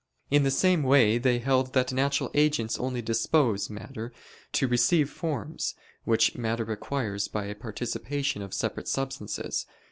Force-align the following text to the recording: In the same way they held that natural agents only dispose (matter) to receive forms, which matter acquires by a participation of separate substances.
In 0.31 0.41
the 0.41 0.49
same 0.49 0.81
way 0.81 1.19
they 1.19 1.37
held 1.37 1.73
that 1.73 1.93
natural 1.93 2.31
agents 2.33 2.79
only 2.79 3.03
dispose 3.03 3.69
(matter) 3.69 4.11
to 4.53 4.67
receive 4.67 5.11
forms, 5.11 5.75
which 6.05 6.35
matter 6.35 6.65
acquires 6.71 7.27
by 7.27 7.45
a 7.45 7.53
participation 7.53 8.41
of 8.41 8.51
separate 8.51 8.87
substances. 8.87 9.67